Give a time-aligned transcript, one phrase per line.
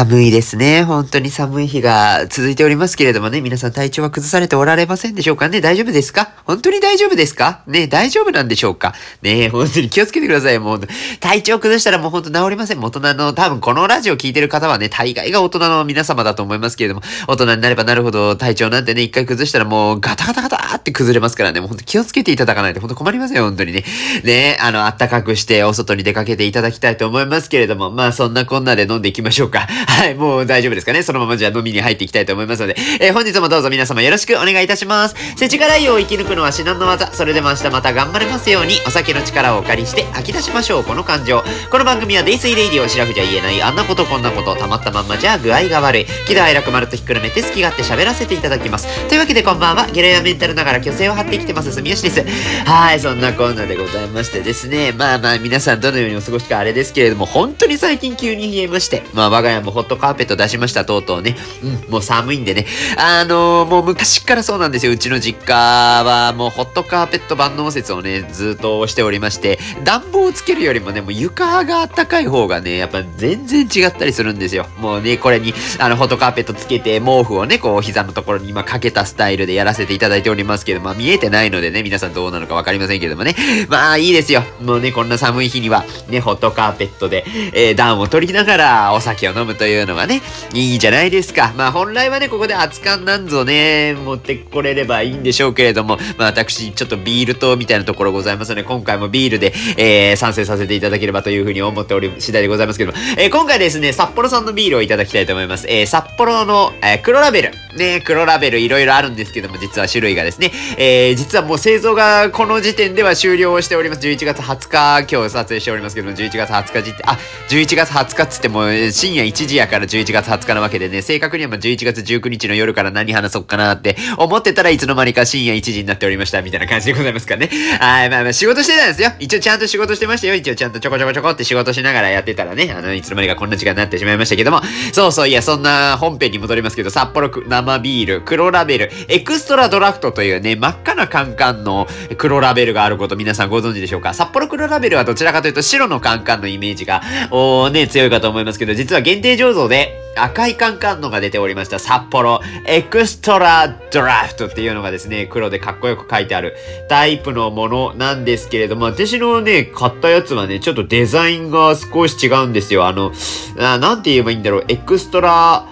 [0.00, 0.82] 寒いですね。
[0.82, 6.32] 本当に寒い日が続いておりますけれどもね、皆さん体調は崩されておられませんでしょうかね大丈夫ですか？
[6.46, 7.62] 本当に大丈夫ですか？
[7.66, 8.94] ね大丈夫なんでしょうか？
[9.20, 10.58] ね本当に気をつけてください。
[10.58, 10.80] もう、
[11.20, 12.80] 体調崩したらもう本当治りません。
[12.80, 23.84] 大人の、多分このラジオ聞いてる方はね、大概が大人の皆様だと思いますけれども、大人になればなるほど体調なんてね、一回崩したらもうガタガタガタって崩れますからね、もう本当気をつけていただかないと本当困りますよ、本当にね。
[24.24, 29.68] ねあの、暖かくしてお外に出かけていただきたいと思いますけれども、まあそんなこんなで飲んでいきましょうか。
[29.90, 35.16] はい、もう大丈夫ですかねそのままじゃあ飲みに入っていきたいと思いますので、えー、本日もどうぞ皆様よろしくお願いいたします。
[35.36, 37.12] 世知辛いを生き抜くのは至難の技。
[37.12, 41.42] それでも明日また頑張れますように、お酒の力をお借りして吐き出しましょう、この感情。
[41.70, 46.06] この番組はデイスイレイディオシラフじゃ言えない、あんなことこんなこと、たまったまんまじゃ具合が悪い。
[46.26, 48.86] 喜怒哀楽丸とひっくるめて好き勝手喋らせていただきます。
[49.08, 52.24] というわけでこんばんは、ゲロやメンタルながら虚勢を張ってきてます、住吉です。
[52.64, 61.36] はい、そんなこんなでございましてですね、まあまあ皆さんどのようにお過ごしかあれですけれども、本当に最近急に冷えまして、まあ我が家ももホットカーペット出しました、とうとうね。
[61.62, 62.66] うん、もう寒いんでね。
[62.96, 64.92] あのー、もう昔からそうなんですよ。
[64.92, 74.66] うちの実家はもうホットカーペット万能説をね、ずっとしておりまして、暖房をつけるよりもね、もう床が暖かい方がね、やっぱ全然違ったりするんですよ。
[74.78, 83.34] もうね、これに、あの、ホットカーペットつけて、毛布をね、こう、膝のところに今かけたスタイルでやらせていただいておりますけど、まあ見えてないのでね、皆さんどうなのかわかりませんけどもね。
[83.68, 84.42] まあいいですよ。
[84.62, 90.22] もうね、こんな寒い日には、ね、ホットカーペットで、えー、暖を取りながらお酒を飲むとというのがね、
[90.54, 91.52] いいじゃないですか。
[91.54, 105.66] まあ本来はね、ここで熱燗なんぞね、持ってこれればいいんでしょうけれども、まあ私、ちょっとビールとみたいなところございますので、今回もビールで、えー、参戦させていただければというふうに思っており、次第でございますけども、えー、今回ですね、札幌産のビールをいただきたいと思います。
[105.68, 107.52] えー、札幌の、えー、黒ラベル。
[107.76, 114.00] ね、黒ラベルいろいろあるんですけども、実は種類がですね、えー、実はもう製造がこの時点では終了をしております。
[114.00, 127.50] 11月20日、今日撮影しておりますけども、11月20日時点、あ、11月20日っつっても、深夜1時やから11月20日なわけでね、正確にはま11月19日の夜から何話そうかなって思ってたらいつの間にか深夜1時になっておりました、みたいな感じでございますからね。
[127.78, 129.10] はい、まあまあ仕事してたんですよ。
[129.18, 130.34] 一応ちゃんと仕事してましたよ。
[130.34, 134.60] 一応ちゃんとちょこちょこちょこって仕事しながらやってたらね、あの、いつの間にかこんな時間になってしまいましたけども、
[134.92, 141.86] そうそう、いや、そんな本編に戻りますけど、札幌生ビール、黒ラベル、エクストラドラフトというね、真っ赤なカンカンの
[142.16, 156.56] 黒ラベルがあること皆さんご存知でしょうか札幌黒ラベルはどちらかというと白のカンカンのイメージが、おーね、強いかと思いますけど、実は限定醸造で赤いカンカンのが出ておりました札幌エクストラドラフトっていうのがですね、黒でかっこよく書いてある
[156.88, 162.86] タイプのものなんですけれども、私のね、買ったやつはね、ちょっとデザインが少し違うんですよ。
[162.86, 163.12] あの、
[163.58, 165.66] あなんて言えばいいんだろう、 extra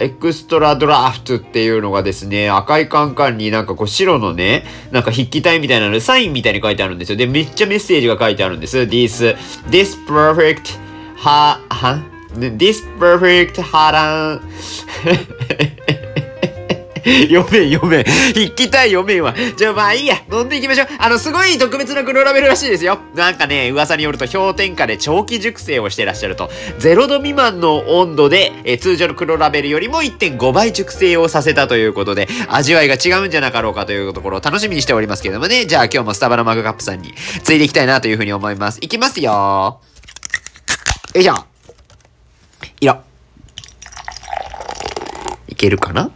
[0.00, 7.18] extra draft っていうのがですね、赤いカンカンになんかこう白のね、なんか筆記体みたいなの、サインみたいに書いてあるんですよ。
[7.18, 8.78] で、めっちゃメッセージが書いてあるんです。
[8.78, 9.36] This,
[9.70, 10.78] this perfect,
[11.16, 14.40] ha, ha, this perfect, ha,
[17.28, 18.04] 読めん読めん。
[18.04, 19.34] 筆記体読めんわ。
[19.56, 20.16] じゃあまあいいや。
[20.30, 20.88] 飲んでいきましょう。
[20.98, 22.98] あの、すごい特別な黒ラベルらしいですよ。
[23.14, 26.50] なんかね、噂によると氷点下で長期熟成をしてらっしゃると。
[26.80, 35.66] 0度未満の温度で、え通常の黒ラベルよりも1.5倍熟成をさせたということで、味わいが違うんじゃなかろうかというところを楽しみにしておりますけれどもね。
[35.66, 38.78] じゃあ今日もスタバのマグカップさんについていきたいなというふうに思います。
[38.82, 39.80] いきますよ
[41.14, 41.57] よいしょ。
[42.80, 43.02] 色。
[45.48, 46.10] いけるかな？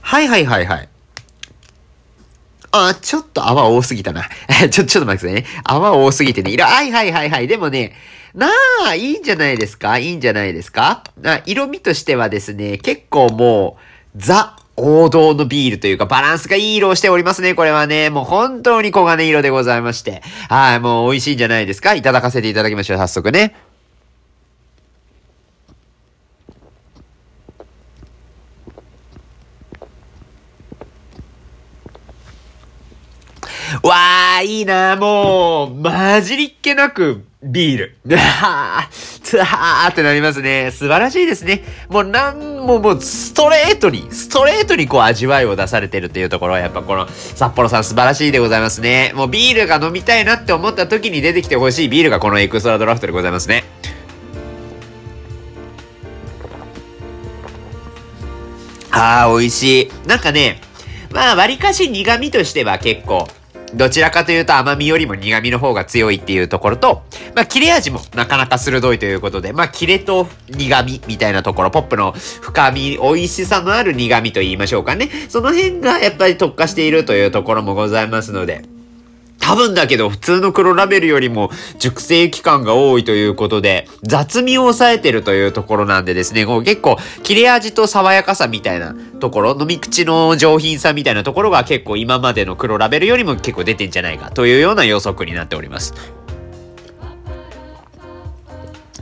[0.00, 0.88] はいはいはいはい。
[2.72, 4.28] あ、ちょっと泡多すぎたな。
[4.70, 5.44] ちょ、ちょっと待ってくださいね。
[5.64, 6.50] 泡多すぎてね。
[6.50, 7.48] 色、はいはいはいはい。
[7.48, 7.94] でもね、
[8.34, 8.48] な
[8.86, 9.98] あ、いいんじゃないですか？
[9.98, 11.02] いいんじゃないですか？
[11.24, 13.76] あ色味としてはですね、結構も
[14.14, 17.54] う、ザ、王道のビールというかバランスがいい色をしておりますね。
[17.54, 20.22] これはね、もう本当に黄金色でございまして。
[20.48, 21.94] はい、もう美味しいんじゃないですか？
[21.94, 22.98] いただかせていただきましょう。
[22.98, 23.56] 早速ね。
[33.88, 37.96] わー、いいなもう、混じりっけなく、ビール。
[38.04, 40.70] うわー、つわーってなりますね。
[40.72, 41.64] 素晴らしいですね。
[41.88, 49.12] もうなんももうストレートに、ストレートにこう味わいを出されてるっていうところはやっぱこの札幌さん素晴らしいでございますね。
[49.14, 53.64] もうビールが飲みたいなって思った時に出てきてほしいビールがこのエクストラドラフトでございますね。
[58.90, 59.90] あー、美味しい。
[60.06, 60.60] なんかね、
[61.10, 63.26] まあ、割かし苦味としては結構、
[63.74, 67.02] どちらかというと甘みよりも苦味の方が強いっていうところと、
[67.34, 75.08] まあ、切れ味もなかなか鋭いということで、まあ、切れと苦味みたいなところ、ポップの深み、美味しさのある苦味と言いましょうかね。
[75.28, 78.62] その辺がやっぱり特化しているというところもございますので、
[79.50, 81.50] 多分だけど普通の黒ラベルよりも
[81.80, 95.94] 熟成期間が多いということで、雑味を抑えてるというところなんでですね、こう結構切れ味と爽やかさみたいなところ、飲み口の上品さみたいなところが結構今までの黒ラベルよりも結構出てんじゃないかというような予測になっております。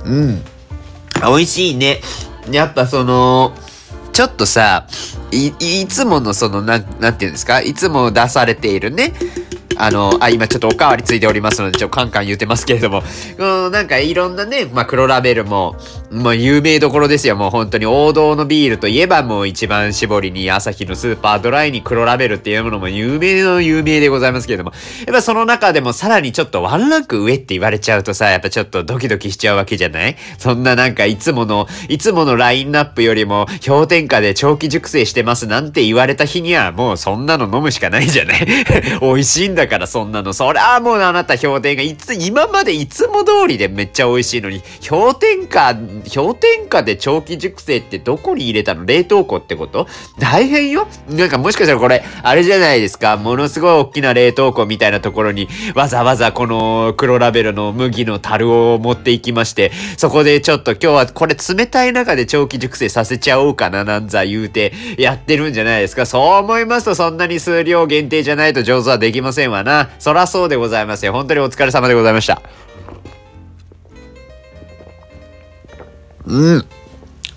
[0.03, 0.43] うん。
[1.21, 2.01] 美味しいね。
[2.51, 3.53] やっぱその、
[4.15, 4.87] ちょっとさ、
[5.31, 5.49] い、
[5.83, 7.61] いつものその、なん、なんていうんですか？
[7.61, 9.13] いつも出されているね、
[9.79, 13.03] あの、あ、今ちょっとおかわりついておりますので、ちょっとカンカン言ってますけれども、
[13.39, 15.77] うん、なんかいろんなね、まあ、黒ラベルも、
[16.11, 17.37] もう有名どころですよ。
[17.37, 24.73] もう本当に王道のビールといえばもう一番搾りに朝日のスーパードライに黒ラベルっていうものも有名の有名でございますけれども、
[25.07, 30.17] やっぱその中でもさらにちょっとワンランク上って言われちゃうとさ、やっぱちょっとドキドキしちゃうわけじゃない？
[30.39, 38.47] そんななんかいつもの、いつものラインナップよりも氷点下で長期熟成してますなんて言われた日にはもうそんなの飲むしかないじゃない？
[39.03, 40.33] 美味しいんだだからそんなの。
[40.33, 49.87] そりゃあもうあなた氷点下、いつ、今までいつも通りでめっちゃ美味しいのに、氷点下、氷点下で長期熟成ってどこに入れたの冷凍庫ってこと？
[50.19, 53.19] 大変よなんかもしかしたらこれ、あれじゃないですか。
[53.19, 66.07] ものすごい大きな冷凍庫みたいなところに、わざわざこの黒ラベルの麦の樽を持っていきまして、そこでちょっと今日はこれ冷たい中で長期熟成させちゃおうかななんざ言うてやってるんじゃないですか。
[66.07, 69.91] そう思いますとそんなに数量限定じゃないと上手はできませんわな。
[69.99, 71.13] そらそうでございますよ。
[71.13, 72.43] 本当にお疲れ様でございました。
[76.27, 76.67] うん。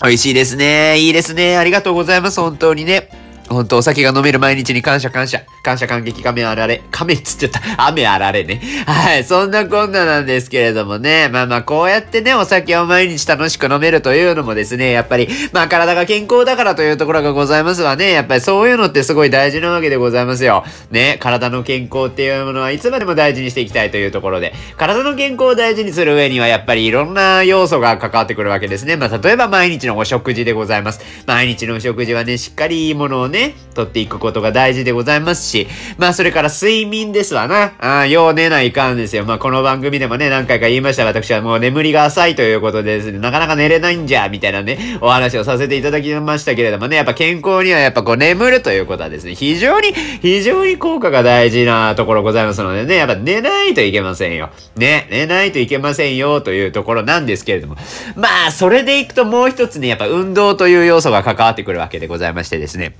[0.03, 0.99] 美味しいですね。
[0.99, 1.57] いいですね。
[1.57, 2.41] ありがとうございます。
[2.41, 3.09] 本当にね。
[3.49, 5.43] 本当お酒が飲める毎日に感謝感謝。
[5.63, 6.81] 感謝感激亀あられ。
[6.91, 7.87] 亀っつっちゃった。
[7.87, 8.61] 雨あられね。
[8.85, 9.23] はい。
[9.23, 11.29] そんなこんななんですけれどもね。
[11.31, 18.11] まあまあこうやってね、お酒を毎日楽しく飲めるというのもですね、やっぱり、まあ体が健康だからというところがございますわね。
[18.11, 20.63] やっぱりそういうのってすごい大事なわけでございますよ。
[20.89, 21.17] ね。
[21.19, 24.53] 体の健康っていうものはいつまでも大事にしていきたいというところで。
[24.77, 28.95] 体の健康を大事にする上にはやっぱりいろんな要素が関わってくるわけですね。
[28.95, 31.01] まあ例えば毎日のお食事でございます。
[31.27, 33.30] 毎日のお食事はね、しっかりいいものをね、
[33.73, 35.67] とっていくことが大事でございますし、
[35.97, 37.73] まあそれから睡眠ですわな。
[37.79, 39.25] ああ、よう寝ないかんですよ。
[39.25, 54.49] まあこの番組でもね、何回か言いました私はもう眠りが浅いということでですね、なかなか寝れないんじゃ、みたいなね、お話をさせていただきましたけれどもね、やっぱ健康にはやっぱこう眠るということはですね、非常に、非常に効果が大事なところございますのでね、やっぱ寝ないといけませんよ。
[54.75, 57.77] ね、寝ないといけませんよというところなんですけれども。
[58.15, 62.95] まあ、それでいくともう一つね、やっぱ運動という要素が関わってくるわけでございましてですね。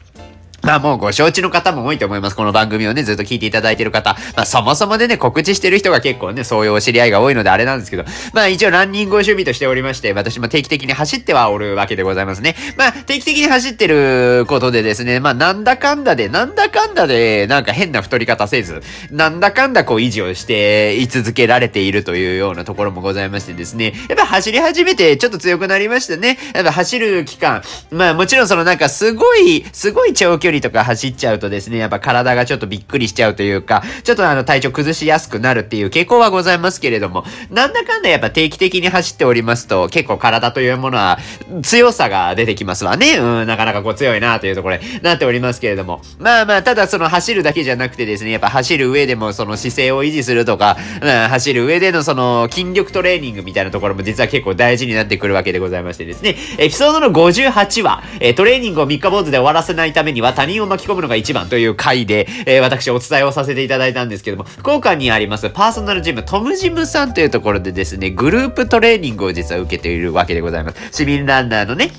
[0.63, 2.35] まあもうご承知の方も多いと思います。
[2.35, 4.15] この番組をね、ずっと聞いていただいている方。
[4.35, 12.55] まあそもそもでね、告知してる人が結構ね、そういうお知り合いが多いのであれなんですけど、まあ一応ランニングを趣味としておりまして、私も定期的に走ってはおるわけでございますね。
[12.77, 26.37] まあ定期的に走ってることでですね、まあなんだかんだで、なんだかんだで、なんか変な太り方せず、なんだかんだこう維持をしてい続けられているというようなところもございましてですね、やっぱ走り始めてちょっと強くなりましたね。
[26.53, 41.19] やっぱ走る期間、まあもちろんそのなんかすごい、すごい長距離とか走っちゃうとですね、やっぱ体がちょっとびっくりしちゃうというか、ちょっとあの体調崩しやすくなるっていう傾向はございますけれども、なんだかんだやっぱ定期的に走っておりますと、結構体というものは
[41.61, 43.17] 強さが出てきますわね。
[43.17, 46.01] うん、なかなかこう強いなというところでなっておりますけれども。
[46.19, 70.77] まあまあ、ただその走るだけじゃなくてですね、やっぱ走る上でもその姿勢を維持するとか、うん、走る上でのその筋力トレーニングみたいなところも実は結構大事になってくるわけでございましてですね、エピソードの58話、えトレーニングを3日坊主で終わらせないためには他人を巻き込むのが一番という回で、えー、私お伝えをさせていただいたんですけども、福岡にありますパーソナルジム、トムジムさんというところでですね、グループトレーニングを実は受けているわけでございます。
[70.91, 71.91] 市民ランナーのね、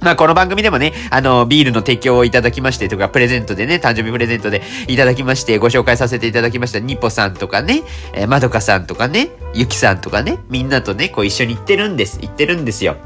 [0.00, 12.20] まあ、この番組でもね、あの、ビールの提供をいただきましてとか、プレゼントでね、誕生日プレゼントでいただきまして、ご紹介させていただきました、ニポさんとかね、えー、まどかさんとかね、ゆきさんとかね、みんなとね、こう一緒に行ってるんです。
[12.20, 12.96] 行ってるんですよ。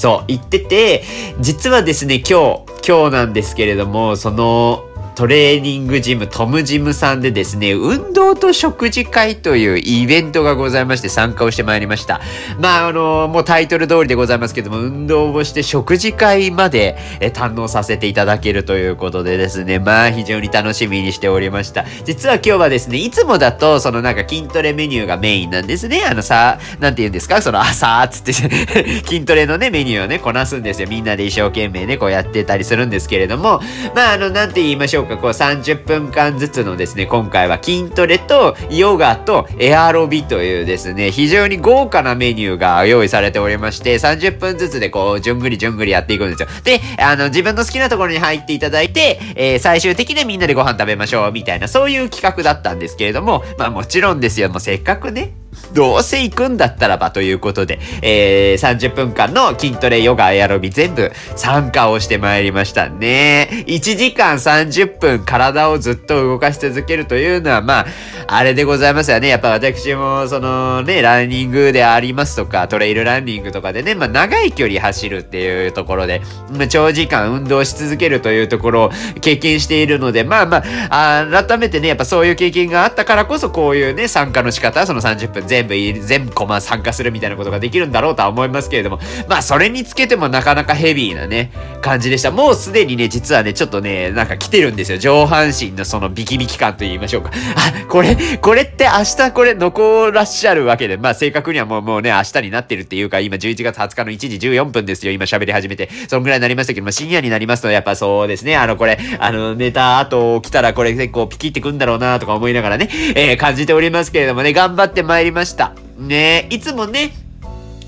[0.00, 1.04] そう、行ってて、
[1.40, 4.82] 実はですね、今日、今日なんですけれども、その、
[5.20, 12.22] トレーニングジム、トムジムさんでですね、運動と食事会というイベントがございまして参加をしてまいりました。
[12.58, 21.84] まあ、あの、もうタイトル通りでございますけども、運動をして食事会までえ堪能させていただけるということでですね、まあ非常に楽しみにしておりました。
[22.06, 26.02] 実は今日はですね、いつもだと、そのなんか筋トレメニューがメインなんですね。
[26.02, 27.42] あのさ、なんて言うんですか？
[27.42, 28.32] その朝ーつって
[29.06, 30.88] 筋トレのね、メニューをね、こなすんですよ。
[30.88, 33.60] みんなで一生懸命ね、こうやってたりするんですけれども、
[33.94, 46.48] まああの、なんて言いましょうかか、こう30分間ずつのですね、今回は筋トレとヨガとエアロビというですね、非常に豪華なメニューが用意されておりまして、30分ずつでこう、じゅんぐりじゅんぐりやっていくんですよ。
[46.64, 55.32] で、あの、自分の好きなところに入っていただいて、えー、最終的にみんなでご飯食べましょう、みたいな、そういう企画だったんですけれども、まあもちろんですよ、もうせっかくね、
[55.74, 63.64] どうせ行くんだったらばということで、えー、30分間の筋トレ、ヨガ、エアロビ全部参加をしてまいりましたね。
[63.66, 67.86] 1時間30分体をずっと動かし続けるというのは、まあ、
[68.26, 69.28] あれでございますよね。
[69.28, 78.90] やっぱ私も、そのね、ランニングでありますとか、トレイルランニングとかでね、まあ、長い距離走るっていうところで、まあ、長時間運動し続けるというところを
[79.20, 92.30] 経験しているので、まあまあ、改めてね、やっぱそういう経験があったからこそ、こういうね、参加の仕方、その30分全部、全部コマ参加するみたいなことができるんだろうとは思いますけれども、まあ、それにつけてもなかなかヘビーなね、感じでした。
[92.30, 94.98] もうすでにね、実はね、ちょっとね、なんか来てるんですよ。
[94.98, 97.30] 上半身のそのビキビキ感と言いましょうか。
[97.56, 105.12] あ、これ、これって明日これ残らっしゃるわけで、まあ正確にはもうもうね、明日になってるっていうか、今11月20日の1時14分ですよ。
[105.12, 105.88] 今喋り始めて。
[106.08, 115.74] そのぐらいになりましたけど、まあ深夜になりますと、やっぱそうですね、あのこれ、あの、寝た後来たらこれ結構ピキってくんだろうなとか思いながらね、えー、感じておりますけれどもね、頑張ってまいりました。
[115.96, 117.12] ねいつもね、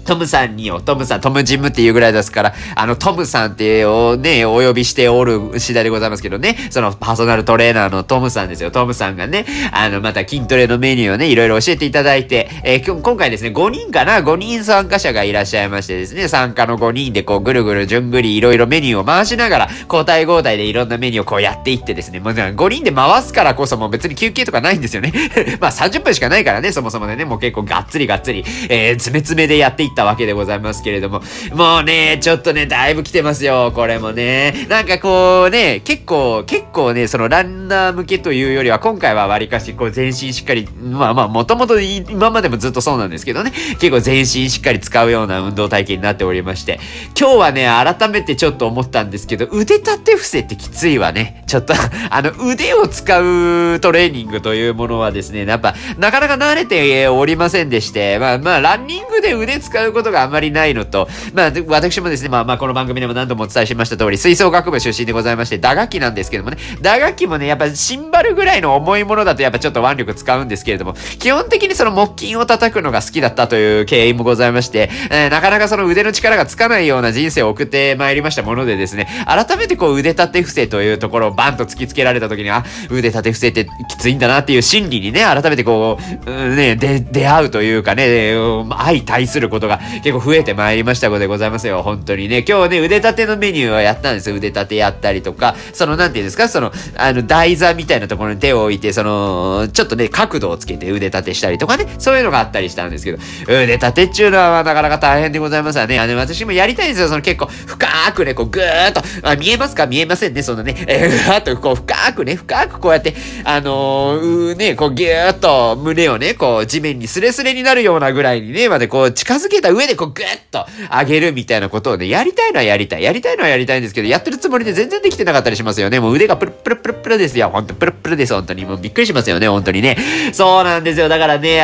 [0.04, 8.71] トムさんによ、トムさん、トムジムっていうぐらいですから、あの、トムさんってをね、お呼びしておる次第でございますけどね、そのパーソナルトレーナーのトムさんですよ。
[8.71, 25.12] トムさんがね、あの、また筋トレのメニューをね、いろいろ教えていただいて、えー、今回ですね、5人かな ?5 人参加者がいらっしゃいましてですね、参加の5人でこう、ぐるぐるじゅんぐりいろいろメニューを回しながら、交代交代でいろんなメニューをこうやっていってですね、もう5人で回すからこそもう別に休憩とかないんですよね。
[25.61, 30.82] まあ30分しかないからね、そもそもでね、もう結構がっつりがっつり、えー、詰め詰めでやっていってたわけでございます。
[30.82, 31.22] けれども、
[31.54, 34.66] もうね、ちょっとね、だいぶ来てますよ、これもね。
[34.68, 46.80] なんかこうね、結構、結構ね、そのランナー向けというよりは、今回は割かし、こう全身しっかり、まあまあ、もともと今までもずっとそうなんですけどね、結構全身しっかり使うような運動体験になっておりまして、
[47.18, 51.44] 今日はね、改めてちょっと思ったんですけど、腕立て伏せってきついわね。
[51.46, 51.75] ちょっと
[52.11, 88.34] あの、腕を使うトレーニングというものはですね、やっぱ、なかなか慣れておりませんでして、まあまあ、ランニングで腕使ううことがあまりないのと、まあ、私もですね、まあまあ、この番組でも何度もお伝えしました通り、吹奏楽部出身でございまして、打楽器なんですけどもね、打楽器もね、やっぱシンバルぐらいの重いものだとやっぱちょっと腕力使うんですけれども、基本的にその木琴を叩くのが好きだったという経緯もございまして、えー、なかなかその腕の力がつかないような人生を送ってまいりましたものでですね、改めてこう腕立て伏せというところをバンと突きつけられた時に、あ、腕立て伏せってきついんだなっていう心理にね、改めてこう、うん、ね、で、出会うというかね、
[88.70, 89.71] 相対することが
[90.02, 91.82] 結構増えてまいりましたのでございますよ。
[91.82, 92.44] 本当にね。
[92.46, 94.36] 今日ね、腕立てのメニューをやったんですよ。
[94.36, 105.98] 腕立てやったりとか、その、なんていうんですか、その、あの、台座みたいなところに手を置いて、その、ちょっとね、角度をつけて腕立てしたりとかね、そういうのがあったりしたんですけど、腕立てっちゅうのはなかなか大変でございますわね。
[105.98, 107.08] あの、私もやりたいんですよ。
[107.08, 109.86] その結構、深くね、こう、ぐーっと、あ、見えますか？
[109.86, 110.42] 見えませんね。
[110.42, 113.14] そのね、えー、ふわっと、こう、深くね、深くこうやって、
[113.44, 123.02] あのー、ね、こう、ぎゅーっと胸をね、こう、地面にスレスレになるようなぐらいにね、までこう、近づけた上で、こう、ぐーっと上げるみたいなことをね、やりたいのはやりたい。
[123.02, 126.00] やりたいのはやりたいんですけど、やってるつもりで全然できてなかったりしますよね。
[126.00, 127.49] もう腕がプルプルプルプルですよ。
[127.49, 128.35] ほんとプルプルです。
[128.35, 128.66] 本当に。
[128.66, 129.49] もうびっくりしますよね。
[129.49, 129.97] 本当にね。
[130.33, 131.09] そうなんですよ。
[131.09, 131.62] だからね、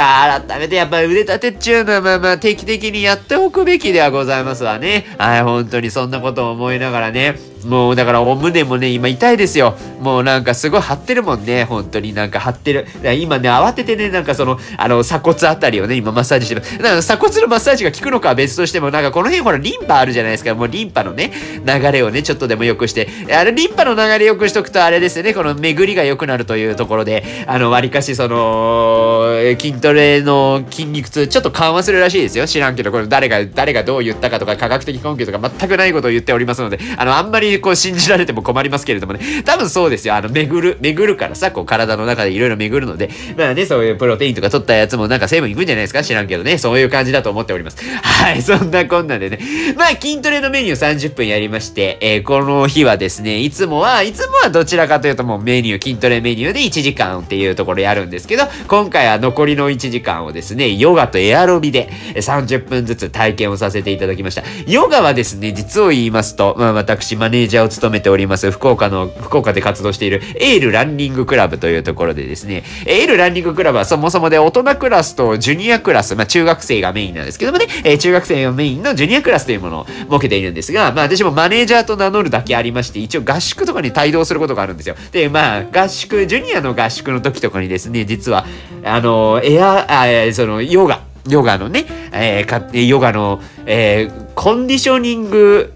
[0.49, 5.07] 改めてやっぱり腕立てっちゅうのはまあまあ定期的にやっておくべきではございますわね。
[5.19, 7.37] はい、本当にそんなことを思いながらね。
[7.65, 9.77] もうだからお胸もね、今痛いですよ。
[10.01, 11.65] もうなんかすごい張ってるもんね。
[11.65, 12.87] 本当になんか張ってる。
[13.19, 16.61] 今ね、慌ててね、なんかその、あの、鎖骨あたりをね、今マッサージしてる。
[16.61, 20.55] だから鎖骨のマッサージが効くのかは別としても、なんかこの辺ほらリンパあるじゃないですか。
[20.55, 21.33] もうリンパのね、
[21.65, 23.09] 流れをね、ちょっとでも良くして。
[23.33, 32.47] あれ、リンパの流れ良くしとくとあれですよね、この巡りが良くなるというところで、あの、割かしその、筋トレの筋肉痛、ちょっと緩和するらしいですよ。
[32.47, 39.21] 知らんけど、これ誰が、誰がどう言ったかとか、科学的根拠とか全くないことを言っておりますので、あの、あんまりこう信じられても困りますけれどもね。
[39.45, 40.15] 多分そうですよ。
[40.15, 46.03] あの、巡る、巡るからさ、こう体の中でいろいろ巡るので、まあね、そういうプロテインとか取ったやつもなんか成分いくんじゃないですか？
[46.03, 46.59] 知らんけどね。
[46.59, 47.78] そういう感じだと思っております。
[48.03, 49.39] はい、そんなこんなでね。
[49.77, 64.43] まあ筋トレのメニュー30分やりまして、えー、この日はですね、いつもは、いつもはどちらかというともうメニュー、筋トレメニューで1時間っていうところやるんですけど、今回は残りの1時間をですね、ヨガとエアロビで30分ずつ体験をさせていただきました。
[64.67, 84.97] ヨガはですね、実を言いますと、まあ私マネージャーを務めております福岡の、福岡で活動しているエールランニングクラブというところでですね、エールランニングクラブはそもそもで大人クラスとジュニアクラス、まあ中学生がメインなんですけどもね、えー、中学生がメインのジュニアクラスというものを設けているんですが、まあ私もマネージャーと名乗るだけありまして、一応合宿とかに帯同することがあるんですよ。
[85.13, 88.47] で、まあ合宿、ジュニアの合宿の時とかにですね、実は、
[88.85, 95.75] あの、エア、あその、ヨガ、ヨガのね、えー、かヨガの、えー、コンディショニング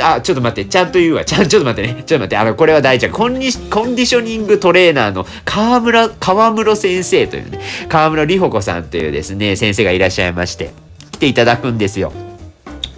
[0.00, 1.24] あ、ちょっと待って、ちゃんと言うわ。
[1.24, 2.02] ちゃん、ちょっと待ってね。
[2.02, 10.72] ちょっと待って、あの、これは大事コンディコンディショニングトレーナーの河村、河室先生というね、河村里穂子さんというですね、先生がいらっしゃいまして、
[11.18, 12.27] 来ていただくんですよ。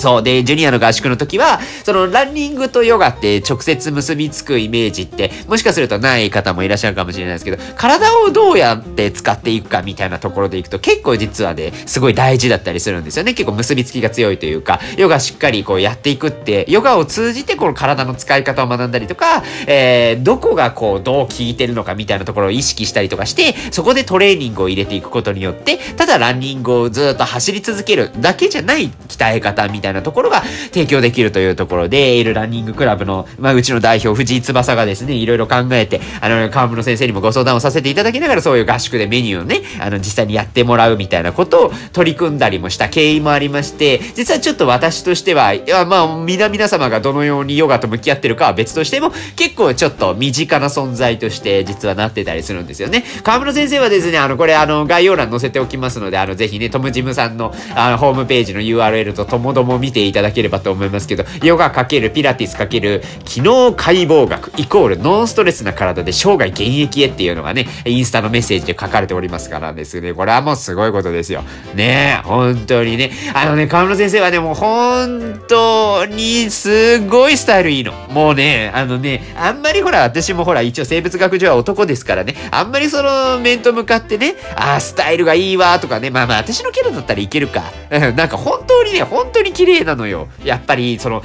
[0.01, 0.23] そう。
[0.23, 13.35] で、ジュニアの合宿の時は、そのランニングとヨガって直接結びつくイメージって、もしかするとない方もいらっしゃるかもしれないですけど、体をどうやって使っていくかみたいなところでいくと、結構実はね、すごい大事だったりするんですよね。
[13.35, 30.43] 結構結びつきが強いというか、ヨガしっかりこうやっていくって、ヨガを通じてこの体の使い方を学んだりとか、えー、どこがこう、どう効いてるのかみたいなところを意識したりとかして、そこでトレーニングを入れていくことによって、ただランニングをずっと走り続けるだけじゃない鍛え方みたいなたいなところが
[30.73, 53.05] 提供できるというところで、エールランニングクラブの、まあ、うちの代表、藤井翼がですね、いろいろ考えて、あの、河村先生にもご相談をさせていただきながら、そういう合宿でメニューをね、あの、実際にやってもらうみたいなことを取り組んだりもした経緯もありまして、実はちょっと私としては、いや、まあ、皆々様がどのようにヨガと向き合ってるかは別としても、結構ちょっと身近な存在として実はなってたりするんですよね。
[53.23, 71.43] 河村先生はですね、あの、これ、あの、概要欄載せておきますので、あの、ぜひね、トムジムさんの、あの、ホームページの URL とともども見ていただければと思いますけど、ヨガかけるピラティスかける機能解剖学イコールノンストレスな体で生涯現役へっていうのがね、インスタのメッセージで書かれておりますからですね、これはもうすごいことですよ。
[71.75, 73.11] ねえ、本当にね。
[73.35, 77.93] あのね、河村先生はね、もう本当にすごいスタイルいいの。
[78.11, 87.63] もうね、あのね、あんまりほら、私もほら、一応生物学上は男ですからね、あんまりその面と向かってね、ああ、スタイルがいいわとかね、まあまあ私のキャラだったらいけるか。
[87.91, 90.29] なんか本当にね、本当に綺麗麗なのよ。
[90.45, 91.23] やっぱり、その、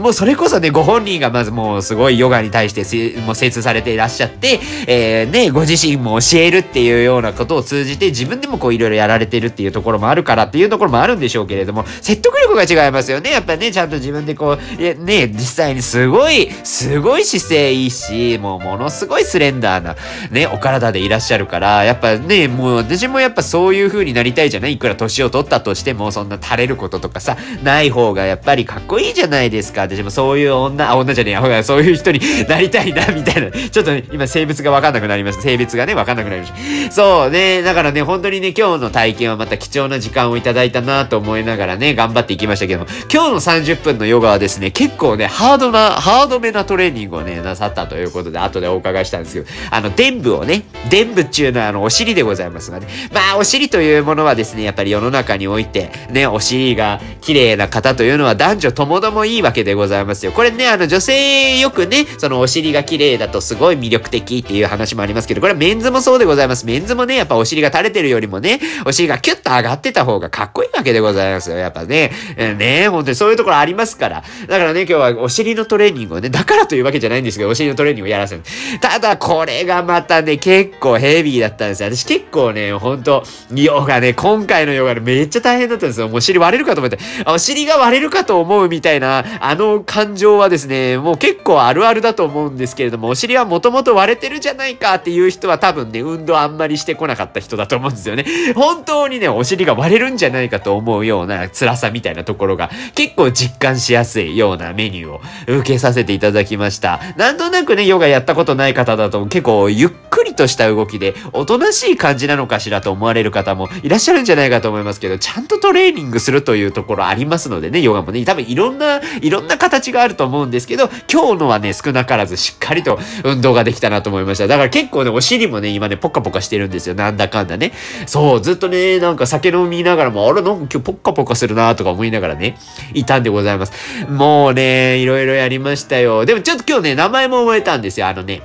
[0.00, 13.30] もうそれこそね、ご本人がまずもうすごいヨガに対してもう精通されていらっしゃって、えー、ね、ご自身も教えるっていうようなことを通じて自分でもこういろいろやられてるっていうところもあるからっていうところもあるんでしょうけれども、説得力が違いますよね。
[13.30, 19.96] やっぱね、ちゃんと自分でこう、ね、実際にすごい、すごい姿勢いいし、もうものすごいスレンダーな、
[20.30, 29.82] ね、お体でいらっしゃるから、やっぱね、もう私もやっぱそういう風になりたいじゃないいくら年を取ったとしても、そんな垂れることとかさ、ない方がやっぱりかっこいいじゃないですか。
[29.82, 33.50] 私もそういう女、あ、女じゃねえや、ほら、そういう人になりたいな、みたいな。
[33.50, 35.42] ちょっとね、今性別がわかんなくなりました。
[35.42, 36.52] 性別がね、わかんなくなりまし
[36.88, 36.92] た。
[36.92, 60.32] そうね、だからね、本当にね、今日の体験はまた貴重な時間をいただいたなと思いながらね、頑張っていきましたけども、今日の30分のヨガはですね、結構ね、ハードな、ハードめなトレーニングをね、なさったということで、後でお伺いしたんですけど、あの、伝部をね、伝部っていうのはあの、お尻でございますがね、まあ、お尻というものはですね、やっぱり世の中において、ね、お尻が綺麗麗な方というのは男女ともどもいいわけでございますよ。
[60.32, 66.66] これね、あの、女性よくね、そのお尻が綺麗だとすごい魅力的っていう話もありますけど、これはメンズもそうでございます。
[66.66, 71.56] メンズもね、やっぱお尻が垂れてるよりもね、お尻がキュッと上がってた方がかっこいいわけでございますよ。
[71.56, 74.24] やっぱね、えー、ね、本当にそういうところありますから。
[74.46, 78.42] だからね、今日はお尻のトレーニングをね、だからというわけじゃないんですけど、お尻のトレーニングをやらせる。
[78.80, 81.90] ただ、これがまたね、結構ヘビーだったんですよ。
[81.90, 83.24] 私結構ね、ほんと、
[83.54, 86.08] ヨガね、今回のヨガでめっちゃ大変だったんですよ。
[86.08, 86.98] もう尻割れるかと思って。
[87.32, 98.24] お尻が割れるかと思うみたいな、あの感情はですね、もう結構あるあるだと思うんですけれども、お尻はもともと割れてるじゃないかっていう人は多分ね、運動あんまりしてこなかった人だと思うんですよね。
[98.54, 107.00] 本当にね、お尻が割れるんじゃないかと思うような辛さみたいなところが結構実感しやすいようなメニューを受けさせていただきました。
[107.16, 124.46] なんとなくね、ヨガやったことない方だと結構ゆっくりとした動きで、おとなしい感じなのかしらと思われる方もいらっしゃるんじゃないかと思いますけど、ちゃんとトレーニングするというところありますのでね、ヨガもね、多分いろんな、いろんな形があると思うんですけど、今日のはね、少なからずしっかりと運動ができたなと思いました。
[124.46, 126.94] だから結構ね、お尻もね、今ね、ポカポカしてるんですよ。
[126.94, 127.72] なんだかんだね。
[128.06, 132.56] そう、ずっとね、なんか酒飲みながらも、あれ、なんか今日ポカポカするなとか思いながらね、
[132.94, 133.72] いたんでございます。
[134.08, 136.24] もうね、いろいろやりましたよ。
[136.24, 138.06] でもちょっと今日ね、名前も覚えたんですよ。
[138.06, 138.42] あのね、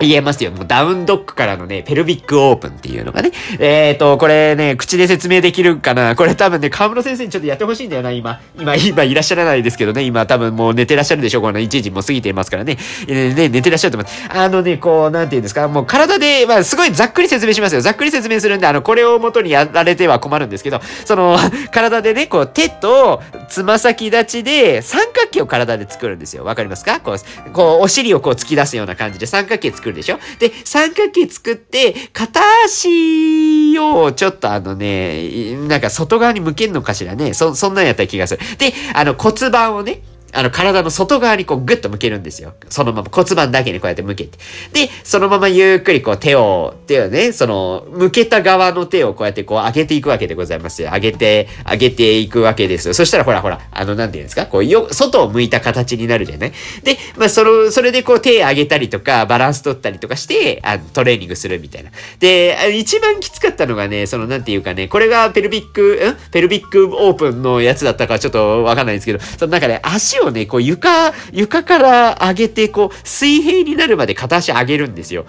[0.00, 0.50] 言えますよ。
[0.50, 3.32] もうダウンドッグからのね、ペルビックオープンっていうのがね。
[3.58, 6.14] えっ、ー、と、これね、口で説明できるかな。
[6.16, 8.40] これ多分ね、河村先生にちょっとやってほしいんだよな、今。
[8.58, 10.02] 今、今いらっしゃらないですけどね。
[10.02, 11.40] 今多分もう寝てらっしゃるでしょ。
[11.40, 12.76] この1時も過ぎていますからね。
[13.08, 14.38] えー、ね、寝てらっしゃると思います。
[14.38, 15.66] あのね、こう、なんて言うんですか？
[15.68, 17.80] もう体で、まあ、すごいざっくり説明しますよ。
[17.80, 21.38] ざっくり説明するんで、あの、これを元にやられては困るんですけど、その、
[21.70, 26.44] 体でね、こう、手と、つま先立ちで、三角形を体で作るんですよ。
[26.44, 27.00] わかりますか？
[27.00, 30.18] こう、こう、お尻をこう突き出すような感じで三角形作るでしょ？
[30.38, 37.34] で、三角形作って、片足をちょっとあのね、なんか外側に向けるのかしらね。
[37.34, 38.40] そ、そんなんやった気がする。
[38.58, 40.02] で、あの骨盤をね、
[40.36, 42.54] あの、体の外側にこうグッと向けるんですよ。
[42.68, 44.38] そのまま骨盤だけにこうやって向けて。
[44.72, 50.90] で、そのままゆっくりこう手を、手をね、その、向けた側の手をこうやってこう上げていくわけでございますよ。
[50.92, 52.94] 上げて、上げていくわけですよ。
[52.94, 54.46] そしたらほらほら、あの、なんていうんですか？
[54.46, 56.52] こう、よ、外を向いた形になるじゃない？
[56.82, 61.90] で、まあ、その、それでこう手上げたりとか、バランス取ったりとかして、あの、トレーニングするみたいな。
[62.18, 66.30] で、一番きつかったのがね、その、なんていうかね、これがペルビック、ん？
[66.30, 75.26] ペルビックオープンのやつだったかちょっとわかんないんですけど、その中で足をね、こう床、床、から上げて、こう、水平になるまで片足上げるんですよ。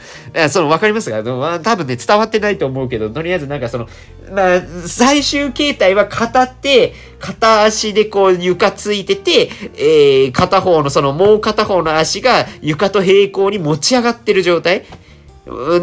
[0.49, 1.23] その、わかりますか？
[1.23, 3.87] 多分ね、伝わってないと思うけど、とりあえずなんかその、
[4.31, 14.85] まあ、最終形態は片手、片足でこう床ついてて、えー、片方のそのもう片方の足が床と平行に持ち上がってる状態。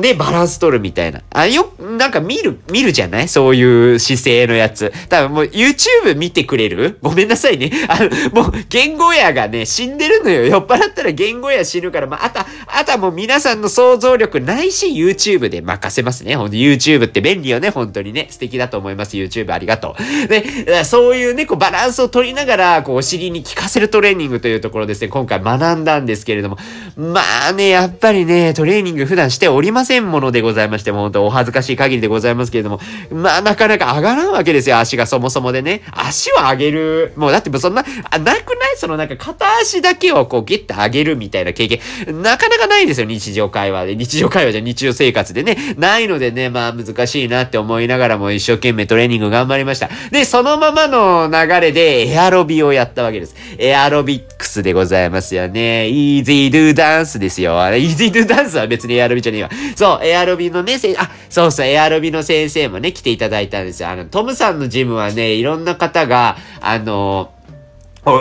[0.01, 1.23] で、バランス取るみたいな。
[1.31, 3.29] あ、よ、なんか見る、見るじゃない？
[3.29, 4.93] そういう姿勢のやつ。
[5.09, 6.99] 多分もう YouTube 見てくれる？
[7.03, 7.71] ごめんなさいね。
[7.89, 10.47] あの、もう言語やがね、死んでるのよ。
[10.47, 16.37] 酔っ払ったら言語や死ぬから、まあ、あた、あたもう皆さんの想像力ないし YouTube で任せますね。
[16.37, 17.71] ほんと YouTube って便利よね。
[17.71, 18.29] 本当にね。
[18.31, 19.17] 素敵だと思います。
[19.17, 20.29] YouTube ありがとう。
[20.29, 26.59] で、そういうね、こうバランスを取りながら、こうお尻に効かせるトレーニングというところですね、今回学んだんですけれども。
[26.97, 35.83] まあね、やっぱりね、トレーニング普段しておりませんものでございまして、も本当お恥ずかしい限りでございますけれども、まあなかなか上がらんわけですよ、足がそもそもでね。
[35.93, 37.13] 足を上げる。
[37.17, 38.77] もうだってもうそんな、あなくない？
[38.77, 41.81] そのなんか片足だけをこうギュッと上げるみたいな経験、
[42.23, 43.97] なかなかないですよ、日常会話で。
[43.97, 45.57] 日常会話じゃ日常生活でね。
[45.79, 49.89] ないのでね、まあ難しいなって思いながらも一生懸命トレーニング頑張りました。
[50.11, 53.35] で、そのままの流れでエアロビをやったわけです。
[53.59, 55.89] エアロビックスでございますよね。
[55.91, 57.61] Easy Do Dance ですよ。
[57.61, 59.51] あれ、Easy Do Dance は別にエアロビじゃねえわ。
[59.77, 63.89] そう、エアロビのね、せあ、そうそう、エアロビの先生もね、来ていただいたんですよ。
[63.91, 67.34] あの、トムさんのジムはね、いろんな方が、あの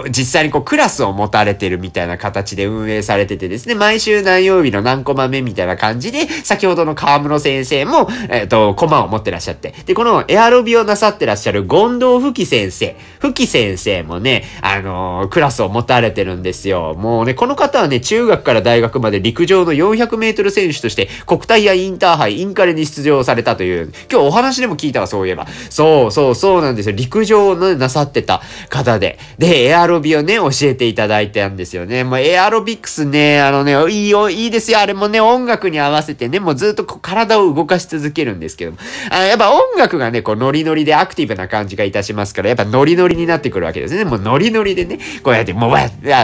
[0.10, 9.74] 実際にこうクラスを持たれてるみたいな形で運営されててですね、毎週何曜日の何コマ目みたいな感じで、先ほどの河室先生も、えっ、ー、と、コマを持ってらっしゃって。
[9.86, 16.96] で、このエアロビをなさってらっしゃる権藤吹先生、吹先生もね、あのー、クラスを持たれてるんですよ。
[16.96, 25.48] もうね、この方はね、中学から大学まで陸上の400メートル選手として国体やインターハイ、インカレに出場されたという、今日お話でも聞いたわ、そういえば。
[25.69, 26.96] そうそうそうなんですよ。
[26.96, 29.17] 陸上を、なさってた方で。
[29.38, 32.04] で、エアロビをね、教えていただいたんですよね。
[32.04, 34.78] もうエアロビクスね、あのね、いいよ、いいですよ。
[34.78, 38.78] あれもね、音楽に合わせてね、もうずっと体を動かし続けるんですけども。
[39.10, 44.06] あやっぱ音楽がね、こうノリノリでアクティブな感じがいたしますから、やっぱノリノリになってくるわけですね。
[44.06, 45.80] もうノリノリでね、こうやって、もう、わ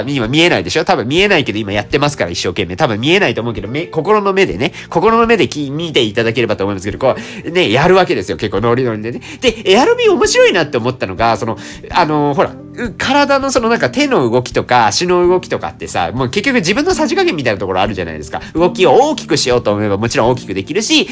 [0.06, 0.86] 今見えないでしょ？
[0.86, 2.76] 多分見えないけど今やってますから一生懸命。
[2.76, 8.38] 多分見えないと思うけど、目、心の目でね、心の目で見ていただければと思いますけど、こう、ね、やるわけですよ。
[8.38, 9.22] 結構ノリノリでね。
[9.42, 11.58] で、エアロビ面白いなって思ったのが、その、
[11.90, 12.52] あのほら、
[12.98, 18.42] 体のそのなんか手の動きとか足の動きとかってさ、もう結局自分のさじ加減みたいなところあるじゃないですか。
[18.54, 21.08] 動きを大きくしようと思えばもちろん大きくできるし、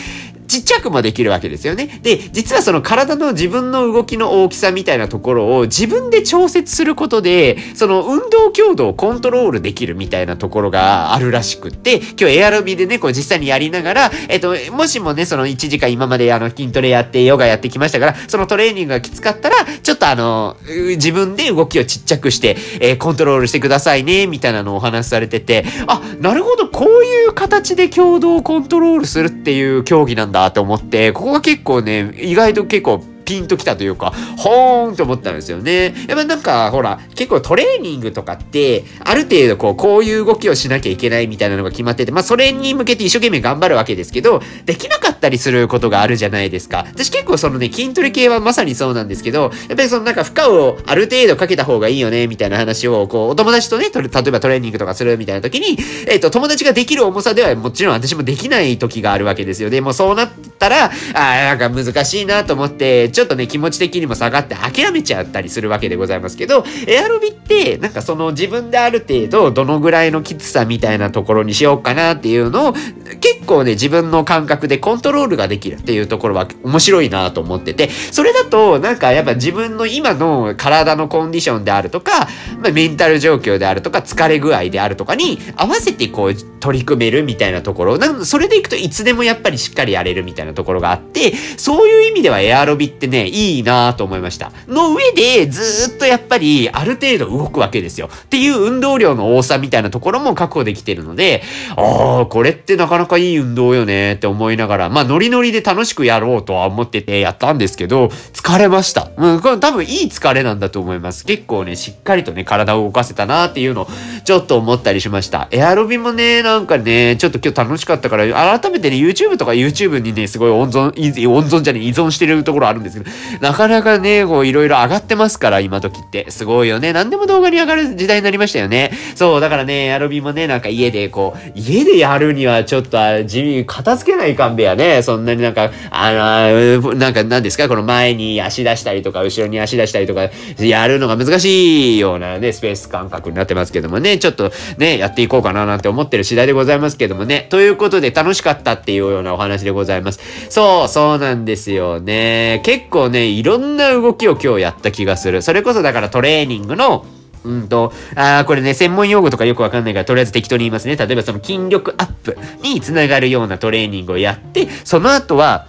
[0.47, 1.99] ちっちゃくもできるわけですよね。
[2.01, 35.93] で、実はその体の自分の動きの大きさみたいなところを自分で調節することで、その運動強度をコントロールできるみたいなところがあるらしくって、今日エアロビでね、こう実際にやりながら、えっと、もしもね、その1時間今まであの筋トレやってヨガやってきましたから、そのトレーニングがきつかったら、ちょっとあの、自分で動きをちっちゃくして、えー、コントロールしてくださいね、みたいなのをお話しされてて、あ、なるほど、こういう形で共同コントロールするっていう競技なんだと思って、ここが結構ね、意外と結構ピンときたというか、ほーんと思ったんですよね。
[36.07, 46.85] やっぱなんか、ほら、結構トレーニングとかって、ある程度こう、こういう動きをしなきゃいけないみたいなのが決まってて、まあそれに向けて一生懸命頑張るわけですけど、できなかったりすることがあるじゃないですか。
[46.93, 59.69] 私結構そのね、筋トレ系はまさにそうなんですけど、やっぱりそのなんか負荷をある程度かけた方がいいよね、みたいな話を、こう、お友達とね、例えばトレーニングとかするみたいな時に、えっ、ー、と、友達ができる重さではもちろん私もできない時があるわけですよ。
[59.69, 82.27] で、もそうなったら、ああなんか難しいなと思って、ちょっとね、気持ち的にも下がって諦めちゃったりするわけでございますけど、エアロビって、なんかその自分である程度、どのぐらいのきつさみたいなところにしようかなっていうのを、結構ね、自分の感覚でコントロールができるっていうところは面白いなと思ってて、それだと、なんかやっぱ自分の今の体のコンディションであるとか、
[82.62, 94.51] まあ、メンタル状況であるとか、疲れ具合であるとかに合わせてこう取り組めるみたいなところ、なんそれでいくといつでもやっぱりしっかりやれるみたいなところがあって、そういう意味ではエアロビってね、いいなと思いました。
[94.67, 98.09] の上で、ずっとやっぱりある程度動くわけですよ。
[98.11, 101.43] っていう運動量の多さみたいなところも確保できてるので、
[101.75, 109.09] ああ、これってなかなかいい運動よねって思いながら、まあノリノリで楽しくやろうとは思っててやったんですけど、疲れました。
[109.17, 111.25] うん、これ多分いい疲れなんだと思います。
[111.25, 113.87] 結構ね、しっかりとね、体を動かせたなっていうのを
[114.25, 115.47] ちょっと思ったりしました。
[115.51, 126.29] エアロビもね、なんかね、ちょっと今日楽しかったから、改めてね、YouTube とか YouTube にね、すごい温存、温存じゃね依存してるところあるんですけど、なかなかね、こういろいろ上がってますから、今時って。
[126.29, 126.93] すごいよね。
[126.93, 128.91] 何でも動画に上がる時代になりましたよね。
[129.15, 135.01] そう、だからね、エアロビもね、なんか家でこう、家でやるにはちょっと、地味、片付けないかんべやね。
[135.01, 140.29] そんなになんか、あの、なんか何ですか、この前に足出したりとか、後ろに足出したりとか、
[140.60, 147.47] やるのが難しいようなね、スペース感覚になってますけどもね、ちょっとね、やっていこうかななんて思ってる次第でございますけどもね。
[147.49, 150.19] ということで楽しかったっていうようなお話でございます。
[150.49, 152.62] そう、そうなんですよね。
[152.63, 155.41] 結構ね、いろんな動きを今日やった気がする。
[155.41, 157.06] それこそだからトレーニングの、
[157.43, 160.95] うんと、ああこれね、専門用語とかよくわかんないから、とりあえず適当に言いますね。
[160.95, 165.67] 例えばその筋力アップにつながるようなトレーニングをやって、その後は、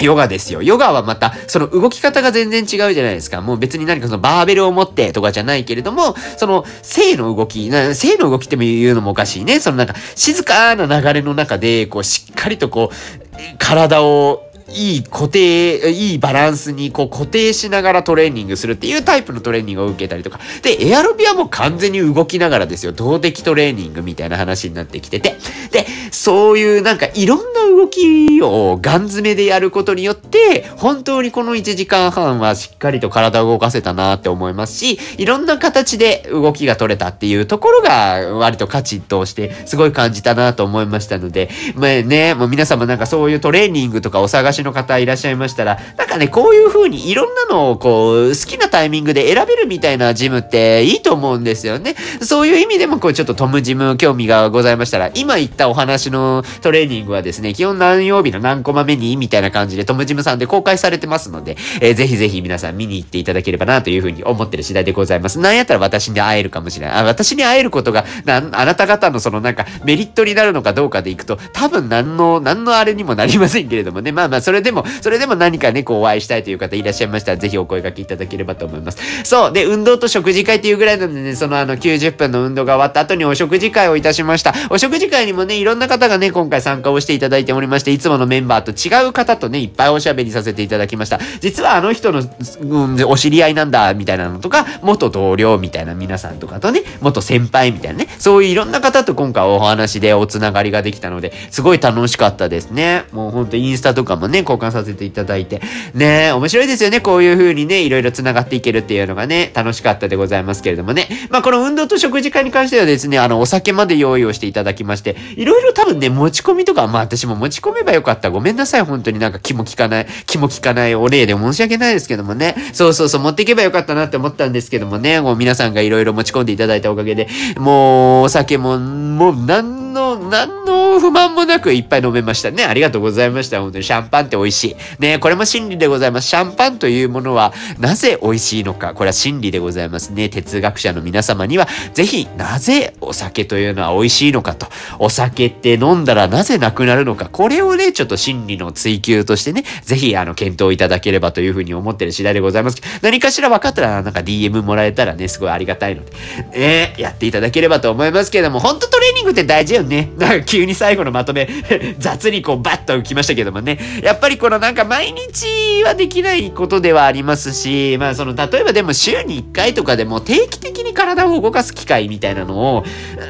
[0.00, 0.62] ヨガですよ。
[0.62, 3.40] ヨガはまた、その動き方が全然違うじゃないですか。
[3.40, 9.60] もう別に何かそのバーベルを持ってとかじゃないけれども、その性の動き、な性の動きって言うのもおかしいね。
[9.60, 14.42] そのなんか静かな流れの中で、こうしっかりとこう、体を
[14.74, 20.40] いい固定、いいバランスにこう固定しながらトレーニングするっていうタイプのトレーニングを受けたりとか。
[20.62, 22.92] で、エアロビはもう完全に動きながらですよ。
[22.92, 25.36] 動的トレーニングみたいな話になってきてて。
[25.70, 51.94] で、そういうなんかいろんな動きをガン詰めでやることによって、本当にこの1時間半はしっかりと体を動かせたなって思いますし、いろんな形で動きが取れたっていうところが割と価値としてすごい感じたなと思いましたので、まあね、もう皆様なんかそういうトレーニングとかお探しの方いらっしゃいましたら、なんかね、こういう風にいろんなのをこう、好きなタイミングで選べるみたいなジムっていいと思うんですよね。
[52.20, 65.38] そういう意味でもこう、ちょっとトムジム興味がございましたら、今言ったお話のトレーニングはですね、基本何曜日の何コマ目にみたいな感じでトムジムさんで公開されてますので、えー、ぜひぜひ皆さん見に行っていただければなという風に思ってる次第でございます。
[65.38, 66.96] なんやったら私に会えるかもしれない。
[66.96, 74.12] あ私に会えることが、な、あなた方のそのなんかメリットになるのかどうかでいくと、多分何の、何のあれにもなりませんけれどもね。
[74.12, 78.98] まあまあ、それでも、それでも何かね、こうお会いしたいという方いらっしゃいましたら、ぜひお声掛けいただければと思います。
[79.24, 79.52] そう。
[79.54, 84.52] で、運動と食事会っていうぐらいなのでね、そのあの90分の運動が終わった後にお食事会をいたしました。
[84.68, 91.18] お食事会にもね、いろんな方がね、今回参加をしていただいておりまして、いつものメンバーと違う方とね、いっぱいおしゃべりさせていただきました。
[91.40, 103.04] 実はあの人の、うん、お知り合いなんだ、みたいなのとか、元同僚みたいな皆さんとかとね、元先輩みたいなね、そういういろんな方と今回お話でおつながりができたので、すごい楽しかったですね。
[103.12, 105.60] もうほんとインスタとかもね、交換させていただいて。
[105.94, 107.00] ね面白いですよね。
[107.00, 111.08] こういう風にね、いろいろ繋がっていけるっていうのがね、楽しかったでございますけれどもね。
[111.30, 118.30] まあ、この運動と食事会に関してはですね、あの、お酒まで用意をしていただきまして、いろいろ多分ね、持ち込みとか、まあ、私も持ち込めばよかった。
[118.30, 118.82] ごめんなさい。
[118.82, 122.54] 本当になんか気も利かない、気も利かないお礼で申し訳ないですけどもね。
[122.72, 132.64] そうそうそう、持っていけばよかったなって思ったんですけどもね、もう皆さんがいろいろ持ち込んでいただいたおかげで、もう、お酒も、もう、何の、何の不満もなくいっぱい飲めましたね。
[132.64, 133.60] ありがとうございました。
[133.60, 134.76] 本当にシャンパンって美味しい。
[134.98, 136.28] ね、これも真理でございます。
[136.28, 140.28] シャンパンというものはなぜ美味しいのか、これは真理でございますね。
[140.28, 144.66] 哲学者の皆様には、ぜひなぜお酒というのは美味しいのかと、
[144.98, 152.80] お酒って飲んだらなぜなくなるのか、これをね、ちょっと真理の追求としてね、ぜひあの、検討いただければというふうに思ってる次第でございます。
[153.02, 156.12] 何かしら分かったら、なんか DM もらえたらね、すごいありがたいので、
[156.54, 160.10] えー、やっていただければと思いますけれども、ほんとトレーニングって大事よね。
[160.16, 161.48] なんか急に最後のまとめ
[161.98, 172.84] 雑にこうバッと浮きましたけどもね、ややっぱりこのなんか毎日はできないことではありますし、まあその、例えばでも週に1回とかでも定期的に体を動かす機会みたいなのを、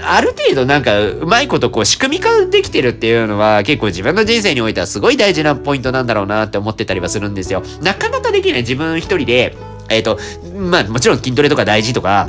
[0.04, 7.62] ある程度なんかうまいことこう仕組み化できてるっていうのは結構自分の人生においてはすごい大事なポイントなんだろうなって思ってたりはするんですよ。
[7.80, 9.56] なかなかできない自分一人で、
[9.88, 10.18] えっ、ー、と、
[10.52, 12.28] まあもちろん筋トレとか大事とか、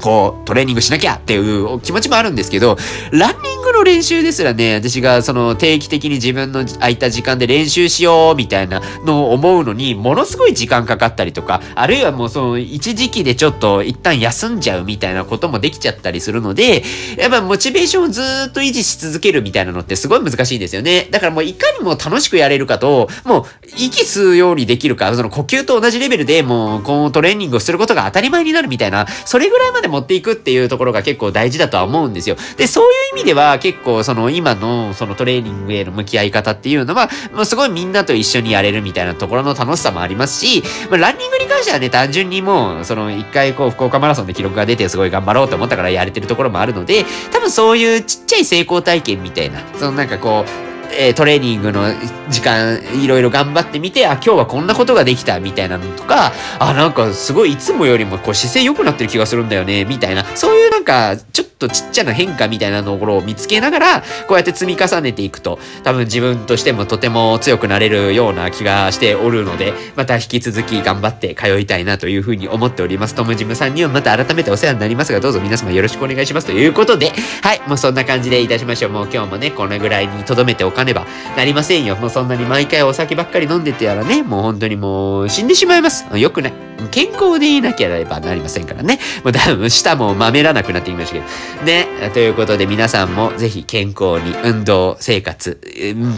[0.00, 2.78] こう、トレーニングしなきゃっていう気持ちもあるんですけど、
[3.12, 16.82] ランニンググの練習ですらね、私がその定期的に自分の空いた時間で練習しようみたいなのを思うのに、ものすごい時間かかったりとか、あるいはもうその一時期でちょっと一旦休んじゃうみたいなこともできちゃったりするので、
[17.18, 21.08] やっぱモチベーションをずっと維持し続けるみたいなのってすごい難しいんですよね。
[21.10, 23.44] だからもういかにも楽しくやれるかと、もう
[23.76, 32.36] 息吸うようにできるか、その呼吸と同じレベルでもうこのトレーニングをすることが当たり前になるみたいな、それぐらいまで持っていくっていうところが結構大事だとは思うんですよ。
[32.56, 51.82] で、そういう意味では結構その今のそのトレーニングへの向き合い方っていうのは、もうすごいみんなと一緒にやれるみたいなところの楽しさもありますし、まあ、ランニングに関してはね、単純にもう、その一回こう福岡マラソンで記録が出てすごい頑張ろうと思ったからやれてるところもあるので、多分そういうちっちゃい成功体験みたいな、そのなんかこう、え、トレーニングの
[52.28, 73.14] 時間、いろいろ頑張ってみて、あ、今日はこんなことができた、みたいなのとか、あ、なんかすごいいつもよりもこう姿勢良くなってる気がするんだよね、みたいな、そういうなんか、ちょっとちっちゃな変化みたいなところを見つけながら、こうやって積み重ねていくと、多分自分としてもとても強くなれるような気がしておるので、また引き続き頑張って通いたいなというふうに思っております。
[73.14, 78.90] トムジムさんにはまた改めてお世話になりますが、どうぞ皆様よろしくお願いしますということで、はい、もうそんな感じでいたしましょう。
[78.90, 81.96] もう今日もね、このぐらいに留めておかねばなりませんよ。
[81.96, 86.04] もうそんなに毎回お酒ばっかり飲んでてやらね、もう本当にもう死んでしまいます。
[86.18, 86.52] よくない。
[86.90, 88.98] 健康でいなければなりませんからね。
[89.24, 91.26] もう多分舌もまめらなくなってきましたけど。
[91.64, 92.10] ね。
[92.12, 95.60] ということで皆さんもぜひ健康に運動生活、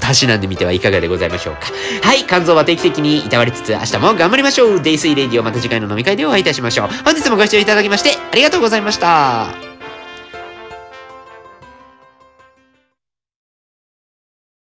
[0.00, 1.60] たしなんでみてはいかがでございましょうか。
[2.02, 2.24] はい。
[2.24, 4.82] 肝臓は定期的にいたわりつつ明日も頑張りましょう。
[4.82, 6.88] デイスイレディオまた次回の飲み会でお会いいたしましょう。
[7.04, 9.67] 本日もご視聴いただきましてありがとうございました。